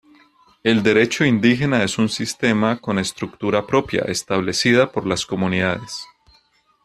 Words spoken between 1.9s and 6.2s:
un sistema con estructura propia, establecida por las comunidades.